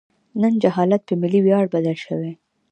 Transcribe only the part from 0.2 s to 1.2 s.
نن جهالت په